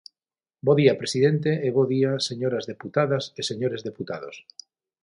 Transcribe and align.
Bo 0.65 0.73
día, 0.79 0.99
presidente, 1.01 1.51
e 1.67 1.69
bo 1.75 1.83
día, 1.93 2.11
señoras 2.29 2.67
deputadas 2.71 3.23
e 3.39 3.41
señores 3.49 3.81
deputados. 3.89 4.35